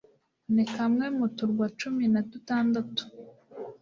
Ni 0.53 0.63
kamwe 0.75 1.05
mu 1.17 1.27
turwa 1.37 1.65
cumi 1.79 2.03
na 2.13 2.21
dutandatu 2.29 3.03